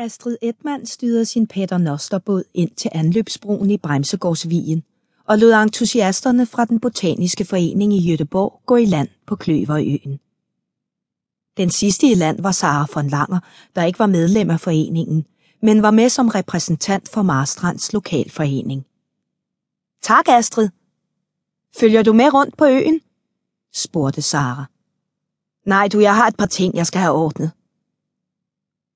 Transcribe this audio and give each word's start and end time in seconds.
Astrid 0.00 0.36
Edman 0.42 0.86
styrede 0.86 1.24
sin 1.24 1.46
Peter 1.46 1.78
Nosterbåd 1.78 2.42
ind 2.54 2.70
til 2.70 2.90
anløbsbroen 2.94 3.70
i 3.70 3.76
Bremsegårdsvigen 3.76 4.82
og 5.24 5.38
lod 5.38 5.52
entusiasterne 5.52 6.46
fra 6.46 6.64
den 6.64 6.80
botaniske 6.80 7.44
forening 7.44 7.92
i 7.92 8.10
Jødeborg 8.10 8.62
gå 8.66 8.76
i 8.76 8.84
land 8.84 9.08
på 9.26 9.36
Kløverøen. 9.36 10.20
Den 11.56 11.70
sidste 11.70 12.06
i 12.10 12.14
land 12.14 12.42
var 12.42 12.52
Sara 12.52 12.86
von 12.94 13.08
Langer, 13.08 13.40
der 13.74 13.84
ikke 13.84 13.98
var 13.98 14.06
medlem 14.06 14.50
af 14.50 14.60
foreningen, 14.60 15.26
men 15.62 15.82
var 15.82 15.90
med 15.90 16.08
som 16.08 16.28
repræsentant 16.28 17.08
for 17.08 17.22
Marstrands 17.22 17.92
lokalforening. 17.92 18.86
Tak, 20.02 20.28
Astrid. 20.28 20.68
Følger 21.80 22.02
du 22.02 22.12
med 22.12 22.34
rundt 22.34 22.56
på 22.56 22.64
øen? 22.64 23.00
spurgte 23.74 24.22
Sara. 24.22 24.64
Nej, 25.66 25.88
du, 25.88 26.00
jeg 26.00 26.16
har 26.16 26.26
et 26.26 26.36
par 26.36 26.46
ting, 26.46 26.74
jeg 26.74 26.86
skal 26.86 27.00
have 27.00 27.14
ordnet. 27.14 27.50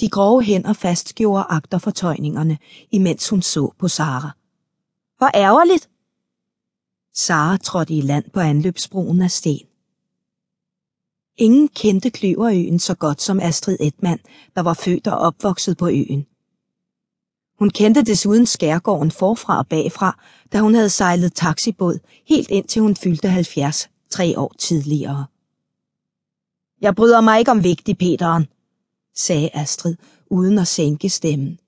De 0.00 0.08
grove 0.08 0.42
hænder 0.42 0.72
fastgjorde 0.72 1.44
agterfortøjningerne, 1.48 2.58
imens 2.90 3.28
hun 3.28 3.42
så 3.42 3.72
på 3.78 3.88
Sara. 3.88 4.30
Hvor 5.18 5.30
ærgerligt! 5.34 5.90
Sara 7.14 7.56
trådte 7.56 7.94
i 7.94 8.00
land 8.00 8.30
på 8.30 8.40
anløbsbroen 8.40 9.22
af 9.22 9.30
sten. 9.30 9.66
Ingen 11.36 11.68
kendte 11.68 12.10
Kløverøen 12.10 12.78
så 12.78 12.94
godt 12.94 13.22
som 13.22 13.40
Astrid 13.40 13.76
Edman, 13.80 14.18
der 14.54 14.60
var 14.60 14.74
født 14.74 15.06
og 15.06 15.18
opvokset 15.18 15.76
på 15.76 15.88
øen. 15.88 16.26
Hun 17.58 17.70
kendte 17.70 18.02
desuden 18.02 18.46
skærgården 18.46 19.10
forfra 19.10 19.58
og 19.58 19.68
bagfra, 19.68 20.18
da 20.52 20.60
hun 20.60 20.74
havde 20.74 20.90
sejlet 20.90 21.34
taxibåd 21.34 21.98
helt 22.26 22.50
indtil 22.50 22.82
hun 22.82 22.96
fyldte 22.96 23.28
70 23.28 23.88
tre 24.10 24.38
år 24.38 24.54
tidligere. 24.58 25.26
Jeg 26.80 26.94
bryder 26.94 27.20
mig 27.20 27.38
ikke 27.38 27.50
om 27.50 27.64
vigtig, 27.64 27.98
Peteren, 27.98 28.46
sagde 29.16 29.50
Astrid, 29.54 29.96
uden 30.30 30.58
at 30.58 30.68
sænke 30.68 31.08
stemmen. 31.08 31.58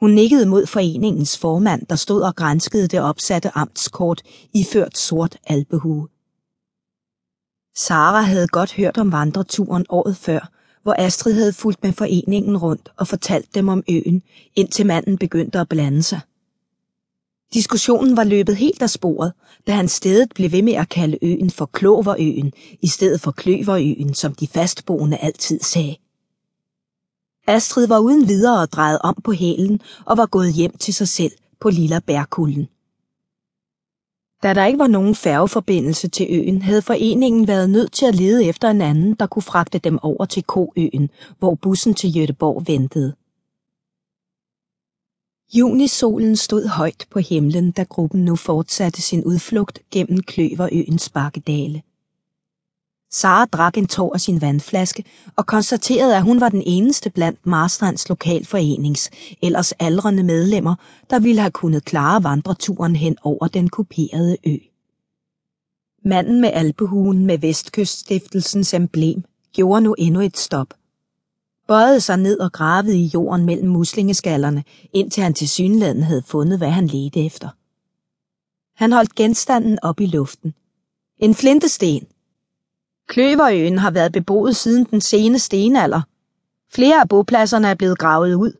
Hun 0.00 0.10
nikkede 0.10 0.46
mod 0.46 0.66
foreningens 0.66 1.38
formand, 1.38 1.86
der 1.86 1.96
stod 1.96 2.22
og 2.22 2.36
grænskede 2.36 2.88
det 2.88 3.00
opsatte 3.00 3.50
amtskort 3.54 4.22
iført 4.54 4.98
sort 4.98 5.36
albehue. 5.46 6.08
Sara 7.76 8.20
havde 8.20 8.48
godt 8.48 8.72
hørt 8.72 8.98
om 8.98 9.12
vandreturen 9.12 9.86
året 9.88 10.16
før, 10.16 10.50
hvor 10.82 10.94
Astrid 10.98 11.34
havde 11.34 11.52
fulgt 11.52 11.82
med 11.82 11.92
foreningen 11.92 12.56
rundt 12.56 12.88
og 12.96 13.08
fortalt 13.08 13.54
dem 13.54 13.68
om 13.68 13.82
øen, 13.90 14.22
indtil 14.54 14.86
manden 14.86 15.18
begyndte 15.18 15.58
at 15.60 15.68
blande 15.68 16.02
sig. 16.02 16.20
Diskussionen 17.54 18.16
var 18.16 18.24
løbet 18.24 18.56
helt 18.56 18.82
af 18.82 18.90
sporet, 18.90 19.32
da 19.66 19.72
han 19.72 19.88
stedet 19.88 20.28
blev 20.34 20.52
ved 20.52 20.62
med 20.62 20.72
at 20.72 20.88
kalde 20.88 21.18
øen 21.22 21.50
for 21.50 21.66
Kloverøen, 21.66 22.52
i 22.82 22.86
stedet 22.86 23.20
for 23.20 23.30
Kløverøen, 23.30 24.14
som 24.14 24.34
de 24.34 24.46
fastboende 24.46 25.16
altid 25.16 25.60
sagde. 25.60 25.96
Astrid 27.46 27.86
var 27.86 27.98
uden 27.98 28.28
videre 28.28 28.66
drejet 28.66 28.98
om 28.98 29.14
på 29.24 29.32
hælen 29.32 29.80
og 30.04 30.16
var 30.16 30.26
gået 30.26 30.52
hjem 30.52 30.76
til 30.76 30.94
sig 30.94 31.08
selv 31.08 31.32
på 31.60 31.70
Lilla 31.70 31.98
Bærkulden. 31.98 32.68
Da 34.42 34.54
der 34.54 34.64
ikke 34.64 34.78
var 34.78 34.86
nogen 34.86 35.14
færgeforbindelse 35.14 36.08
til 36.08 36.26
øen, 36.30 36.62
havde 36.62 36.82
foreningen 36.82 37.48
været 37.48 37.70
nødt 37.70 37.92
til 37.92 38.06
at 38.06 38.14
lede 38.14 38.44
efter 38.44 38.70
en 38.70 38.80
anden, 38.80 39.14
der 39.14 39.26
kunne 39.26 39.42
fragte 39.42 39.78
dem 39.78 39.98
over 40.02 40.24
til 40.24 40.42
Koøen, 40.42 41.10
hvor 41.38 41.54
bussen 41.54 41.94
til 41.94 42.16
Jødeborg 42.16 42.66
ventede. 42.66 43.14
Junisolen 45.58 46.36
stod 46.36 46.68
højt 46.68 47.06
på 47.10 47.18
himlen, 47.18 47.70
da 47.70 47.82
gruppen 47.82 48.24
nu 48.24 48.36
fortsatte 48.36 49.02
sin 49.02 49.24
udflugt 49.24 49.78
gennem 49.90 50.22
Kløverøens 50.22 51.08
bakkedale. 51.08 51.82
Sara 53.10 53.44
drak 53.44 53.76
en 53.76 53.86
tår 53.86 54.14
af 54.14 54.20
sin 54.20 54.40
vandflaske 54.40 55.04
og 55.36 55.46
konstaterede, 55.46 56.16
at 56.16 56.22
hun 56.22 56.40
var 56.40 56.48
den 56.48 56.62
eneste 56.66 57.10
blandt 57.10 57.46
Marstrands 57.46 58.08
lokalforenings 58.08 59.10
ellers 59.42 59.72
aldrende 59.72 60.22
medlemmer, 60.22 60.74
der 61.10 61.18
ville 61.18 61.40
have 61.40 61.50
kunnet 61.50 61.84
klare 61.84 62.24
vandreturen 62.24 62.96
hen 62.96 63.16
over 63.22 63.48
den 63.48 63.68
kuperede 63.68 64.36
ø. 64.46 64.56
Manden 66.04 66.40
med 66.40 66.50
alpehuen 66.52 67.26
med 67.26 67.38
Vestkyststiftelsens 67.38 68.74
emblem 68.74 69.24
gjorde 69.52 69.80
nu 69.80 69.94
endnu 69.98 70.20
et 70.20 70.38
stop. 70.38 70.74
Bøjede 71.68 72.00
sig 72.00 72.16
ned 72.16 72.40
og 72.40 72.52
gravede 72.52 72.98
i 72.98 73.10
jorden 73.14 73.46
mellem 73.46 73.68
muslingeskallerne, 73.68 74.64
indtil 74.92 75.22
han 75.22 75.34
til 75.34 75.48
synligheden 75.48 76.02
havde 76.02 76.22
fundet, 76.22 76.58
hvad 76.58 76.70
han 76.70 76.86
ledte 76.86 77.26
efter. 77.26 77.48
Han 78.76 78.92
holdt 78.92 79.14
genstanden 79.14 79.78
op 79.82 80.00
i 80.00 80.06
luften. 80.06 80.54
En 81.18 81.34
flintesten, 81.34 82.06
Kløverøen 83.06 83.78
har 83.78 83.90
været 83.90 84.12
beboet 84.12 84.56
siden 84.56 84.84
den 84.84 85.00
sene 85.00 85.38
stenalder. 85.38 86.00
Flere 86.72 87.00
af 87.00 87.08
bopladserne 87.08 87.68
er 87.68 87.74
blevet 87.74 87.98
gravet 87.98 88.34
ud. 88.34 88.52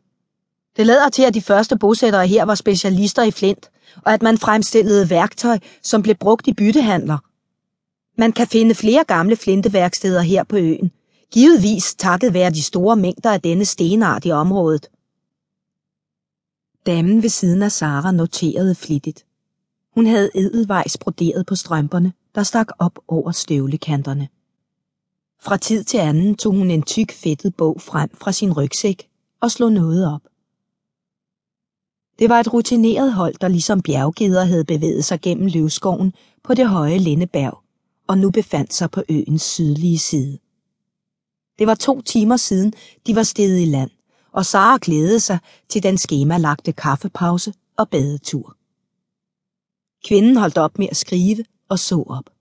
Det 0.77 0.85
lader 0.85 1.09
til, 1.09 1.23
at 1.23 1.33
de 1.33 1.41
første 1.41 1.77
bosættere 1.77 2.27
her 2.27 2.45
var 2.45 2.55
specialister 2.55 3.23
i 3.23 3.31
flint, 3.31 3.69
og 4.05 4.13
at 4.13 4.21
man 4.21 4.37
fremstillede 4.37 5.09
værktøj, 5.09 5.59
som 5.83 6.01
blev 6.01 6.15
brugt 6.15 6.47
i 6.47 6.53
byttehandler. 6.53 7.17
Man 8.17 8.31
kan 8.31 8.47
finde 8.47 8.75
flere 8.75 9.03
gamle 9.03 9.35
flinteværksteder 9.35 10.21
her 10.21 10.43
på 10.43 10.55
øen, 10.55 10.91
givetvis 11.31 11.95
takket 11.95 12.33
være 12.33 12.49
de 12.49 12.63
store 12.63 12.95
mængder 12.95 13.31
af 13.31 13.41
denne 13.41 13.65
stenart 13.65 14.25
i 14.25 14.31
området. 14.31 14.89
Damen 16.85 17.23
ved 17.23 17.29
siden 17.29 17.63
af 17.63 17.71
Sara 17.71 18.11
noterede 18.11 18.75
flittigt. 18.75 19.25
Hun 19.93 20.05
havde 20.05 20.29
edelvejs 20.35 20.97
broderet 20.97 21.45
på 21.45 21.55
strømperne, 21.55 22.13
der 22.35 22.43
stak 22.43 22.67
op 22.79 22.99
over 23.07 23.31
støvlekanterne. 23.31 24.27
Fra 25.39 25.57
tid 25.57 25.83
til 25.83 25.97
anden 25.97 26.35
tog 26.35 26.53
hun 26.53 26.71
en 26.71 26.83
tyk 26.83 27.11
fedtet 27.11 27.55
bog 27.55 27.81
frem 27.81 28.09
fra 28.13 28.31
sin 28.31 28.53
rygsæk 28.53 29.09
og 29.41 29.51
slog 29.51 29.71
noget 29.71 30.13
op. 30.13 30.21
Det 32.19 32.29
var 32.29 32.39
et 32.39 32.53
rutineret 32.53 33.13
hold, 33.13 33.35
der 33.41 33.47
ligesom 33.47 33.81
bjerggeder 33.81 34.43
havde 34.43 34.65
bevæget 34.65 35.05
sig 35.05 35.21
gennem 35.21 35.47
løvskoven 35.47 36.13
på 36.43 36.53
det 36.53 36.69
høje 36.69 36.97
Lindeberg, 36.97 37.63
og 38.07 38.17
nu 38.17 38.31
befandt 38.31 38.73
sig 38.73 38.91
på 38.91 39.03
øens 39.09 39.41
sydlige 39.41 39.97
side. 39.97 40.37
Det 41.59 41.67
var 41.67 41.75
to 41.75 42.01
timer 42.01 42.37
siden, 42.37 42.73
de 43.07 43.15
var 43.15 43.23
steget 43.23 43.61
i 43.61 43.65
land, 43.65 43.89
og 44.31 44.45
Sara 44.45 44.77
glædede 44.81 45.19
sig 45.19 45.39
til 45.69 45.83
den 45.83 45.97
skemalagte 45.97 46.71
kaffepause 46.71 47.53
og 47.77 47.89
badetur. 47.89 48.57
Kvinden 50.07 50.37
holdt 50.37 50.57
op 50.57 50.79
med 50.79 50.87
at 50.91 50.97
skrive 50.97 51.45
og 51.69 51.79
så 51.79 52.03
op. 52.07 52.36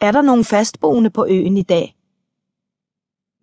Er 0.00 0.12
der 0.12 0.22
nogen 0.22 0.44
fastboende 0.44 1.10
på 1.10 1.26
øen 1.26 1.56
i 1.56 1.62
dag? 1.62 1.96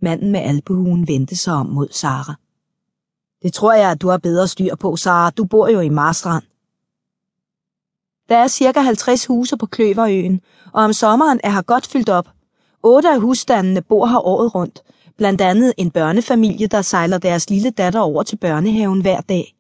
Manden 0.02 0.32
med 0.32 0.40
albuhuen 0.40 1.08
vendte 1.08 1.36
sig 1.36 1.54
om 1.54 1.66
mod 1.66 1.88
Sara. 1.92 2.36
Det 3.44 3.54
tror 3.54 3.74
jeg, 3.74 3.92
at 3.92 4.02
du 4.02 4.08
har 4.08 4.18
bedre 4.18 4.48
styr 4.48 4.76
på, 4.76 4.96
Sara. 4.96 5.30
Du 5.30 5.46
bor 5.46 5.68
jo 5.68 5.80
i 5.80 5.90
Marstrand. 5.90 6.44
Der 8.30 8.38
er 8.38 8.48
cirka 8.48 8.80
50 8.80 9.26
huse 9.26 9.58
på 9.58 9.66
Kløverøen, 9.66 10.42
og 10.74 10.84
om 10.84 10.94
sommeren 10.94 11.40
er 11.44 11.52
her 11.52 11.62
godt 11.62 11.88
fyldt 11.88 12.10
op. 12.10 12.30
Otte 12.84 13.10
af 13.10 13.22
husstandene 13.22 13.82
bor 13.82 14.06
her 14.06 14.28
året 14.28 14.56
rundt, 14.56 14.84
blandt 15.18 15.42
andet 15.42 15.74
en 15.78 15.92
børnefamilie, 15.92 16.68
der 16.68 16.82
sejler 16.82 17.18
deres 17.18 17.50
lille 17.50 17.70
datter 17.70 18.00
over 18.00 18.24
til 18.24 18.36
børnehaven 18.36 19.02
hver 19.02 19.22
dag. 19.22 19.56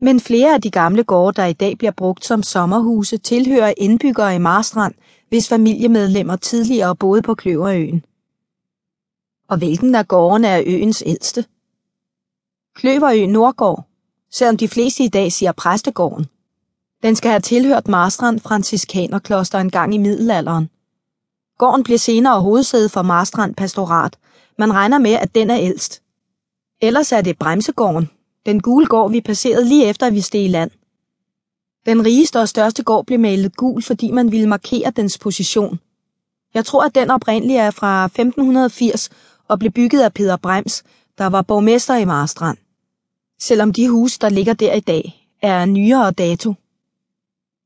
Men 0.00 0.20
flere 0.20 0.54
af 0.54 0.62
de 0.62 0.70
gamle 0.70 1.04
gårde, 1.04 1.40
der 1.40 1.46
i 1.46 1.52
dag 1.52 1.78
bliver 1.78 1.90
brugt 1.90 2.24
som 2.24 2.42
sommerhuse, 2.42 3.18
tilhører 3.18 3.74
indbyggere 3.76 4.34
i 4.34 4.38
Marstrand, 4.38 4.94
hvis 5.30 5.48
familiemedlemmer 5.48 6.36
tidligere 6.36 6.96
boede 6.96 7.22
på 7.22 7.34
Kløverøen. 7.34 8.04
Og 9.48 9.58
hvilken 9.58 9.94
af 9.94 10.08
gårdene 10.08 10.48
er 10.48 10.62
øens 10.66 11.02
ældste? 11.06 11.44
Kløverø 12.74 13.26
Nordgård, 13.26 13.86
selvom 14.30 14.56
de 14.56 14.68
fleste 14.68 15.04
i 15.04 15.08
dag 15.08 15.32
siger 15.32 15.52
præstegården. 15.52 16.26
Den 17.02 17.16
skal 17.16 17.30
have 17.30 17.40
tilhørt 17.40 17.88
Marstrand 17.88 18.40
Franciskanerkloster 18.40 19.58
en 19.58 19.70
gang 19.70 19.94
i 19.94 19.98
middelalderen. 19.98 20.70
Gården 21.58 21.84
blev 21.84 21.98
senere 21.98 22.40
hovedsæde 22.40 22.88
for 22.88 23.02
Marstrand 23.02 23.54
Pastorat. 23.54 24.18
Man 24.58 24.72
regner 24.72 24.98
med, 24.98 25.12
at 25.12 25.34
den 25.34 25.50
er 25.50 25.58
ældst. 25.60 26.02
Ellers 26.80 27.12
er 27.12 27.20
det 27.20 27.38
Bremsegården, 27.38 28.10
den 28.46 28.60
gule 28.60 28.86
gård, 28.86 29.10
vi 29.10 29.20
passerede 29.20 29.68
lige 29.68 29.86
efter, 29.86 30.06
at 30.06 30.14
vi 30.14 30.20
steg 30.20 30.44
i 30.44 30.48
land. 30.48 30.70
Den 31.86 32.04
rigeste 32.06 32.40
og 32.40 32.48
største 32.48 32.82
gård 32.82 33.06
blev 33.06 33.18
malet 33.20 33.56
gul, 33.56 33.82
fordi 33.82 34.10
man 34.10 34.32
ville 34.32 34.48
markere 34.48 34.90
dens 34.90 35.18
position. 35.18 35.80
Jeg 36.54 36.64
tror, 36.64 36.84
at 36.84 36.94
den 36.94 37.10
oprindeligt 37.10 37.60
er 37.60 37.70
fra 37.70 38.04
1580 38.04 39.10
og 39.48 39.58
blev 39.58 39.70
bygget 39.72 40.02
af 40.02 40.12
Peter 40.12 40.36
Brems, 40.36 40.82
der 41.18 41.26
var 41.26 41.42
borgmester 41.42 41.96
i 41.96 42.04
Marstrand. 42.04 42.58
Selvom 43.40 43.72
de 43.72 43.88
huse, 43.88 44.18
der 44.20 44.28
ligger 44.28 44.54
der 44.54 44.72
i 44.72 44.80
dag, 44.80 45.28
er 45.42 45.64
nyere 45.64 46.10
dato. 46.10 46.54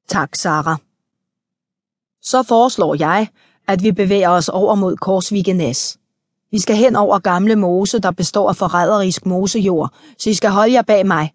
Tak, 0.09 0.37
Sara. 0.37 0.77
Så 2.23 2.43
foreslår 2.43 2.95
jeg, 2.95 3.29
at 3.69 3.83
vi 3.83 3.93
bevæger 3.93 4.29
os 4.29 4.49
over 4.49 4.75
mod 4.75 4.97
Korsvigenæs. 4.97 5.99
Vi 6.51 6.59
skal 6.59 6.77
hen 6.77 6.97
over 6.97 7.19
gamle 7.19 7.57
mose, 7.57 7.99
der 7.99 8.11
består 8.11 8.49
af 8.49 8.57
forræderisk 8.57 9.27
mosejord, 9.27 9.93
så 10.19 10.31
I 10.31 10.35
skal 10.35 10.51
holde 10.51 10.73
jer 10.73 10.83
bag 10.83 11.07
mig. 11.07 11.33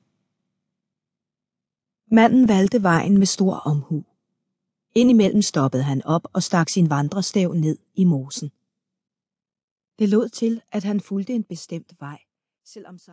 Manden 2.12 2.48
valgte 2.48 2.84
vejen 2.84 3.18
med 3.18 3.26
stor 3.26 3.54
omhu. 3.54 4.04
Indimellem 4.96 5.42
stoppede 5.42 5.84
han 5.84 6.06
op 6.06 6.28
og 6.34 6.44
stak 6.44 6.70
sin 6.70 6.90
vandrestav 6.90 7.54
ned 7.54 7.78
i 7.96 8.04
mosen. 8.04 8.52
Det 10.00 10.10
lod 10.10 10.30
til, 10.30 10.62
at 10.72 10.84
han 10.84 11.00
fulgte 11.00 11.34
en 11.34 11.44
bestemt 11.44 11.94
vej, 12.00 12.20
selvom 12.66 13.00